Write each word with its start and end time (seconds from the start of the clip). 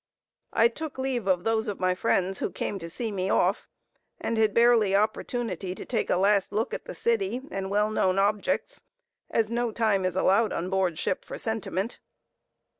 I 0.51 0.67
took 0.67 0.97
leave 0.97 1.27
of 1.27 1.43
those 1.43 1.67
of 1.67 1.79
my 1.79 1.93
friends 1.93 2.39
who 2.39 2.49
came 2.49 2.79
to 2.79 2.89
see 2.89 3.11
me 3.11 3.29
off, 3.29 3.67
and 4.19 4.35
had 4.35 4.51
barely 4.51 4.95
opportunity 4.95 5.75
to 5.75 5.85
take 5.85 6.09
a 6.09 6.15
last 6.17 6.51
look 6.51 6.73
at 6.73 6.85
the 6.85 6.95
city 6.95 7.39
and 7.51 7.69
well 7.69 7.91
known 7.91 8.17
objects, 8.17 8.83
as 9.29 9.51
no 9.51 9.69
time 9.71 10.03
is 10.03 10.15
allowed 10.15 10.53
on 10.53 10.71
board 10.71 10.97
ship 10.97 11.23
for 11.23 11.37
sentiment. 11.37 11.99